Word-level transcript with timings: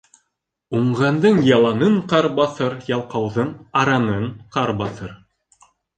Уңғандың 0.77 1.35
яланын 1.47 1.99
ҡар 2.13 2.29
баҫыр, 2.39 2.77
ялҡауҙың 2.93 3.53
аранын 3.83 4.25
ҡар 4.57 4.73
баҫыр. 4.81 5.13